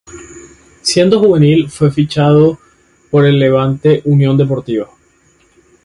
Siendo 0.81 1.19
juvenil 1.19 1.69
fue 1.69 1.91
fichado 1.91 2.57
por 3.11 3.23
el 3.23 3.37
Levante 3.39 4.01
Unión 4.05 4.35
Deportiva. 4.35 4.89